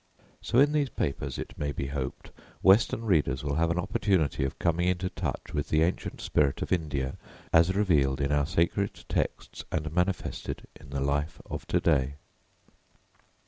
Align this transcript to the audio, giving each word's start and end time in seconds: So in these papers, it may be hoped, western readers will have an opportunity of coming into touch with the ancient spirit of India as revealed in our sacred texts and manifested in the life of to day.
So 0.41 0.57
in 0.57 0.71
these 0.71 0.89
papers, 0.89 1.37
it 1.37 1.55
may 1.59 1.71
be 1.71 1.85
hoped, 1.85 2.31
western 2.63 3.05
readers 3.05 3.43
will 3.43 3.57
have 3.57 3.69
an 3.69 3.77
opportunity 3.77 4.43
of 4.43 4.57
coming 4.57 4.87
into 4.87 5.11
touch 5.11 5.53
with 5.53 5.69
the 5.69 5.83
ancient 5.83 6.21
spirit 6.21 6.63
of 6.63 6.71
India 6.71 7.17
as 7.53 7.75
revealed 7.75 8.19
in 8.19 8.31
our 8.31 8.47
sacred 8.47 9.05
texts 9.07 9.63
and 9.71 9.93
manifested 9.93 10.65
in 10.75 10.89
the 10.89 11.01
life 11.01 11.39
of 11.51 11.67
to 11.67 11.79
day. 11.79 12.15